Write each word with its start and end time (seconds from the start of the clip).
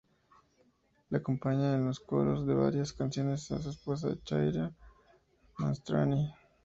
Le 1.11 1.19
acompaña 1.19 1.75
en 1.75 1.85
los 1.85 1.99
coros 1.99 2.47
de 2.47 2.55
varias 2.55 2.91
canciones 2.91 3.43
su 3.43 3.55
esposa 3.57 4.17
Chiara 4.23 4.71
Mastroianni. 5.59 6.33